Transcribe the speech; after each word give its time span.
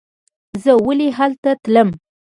زه 0.63 0.71
ولې 0.85 1.07
هلته 1.17 1.51
تلم. 1.63 1.89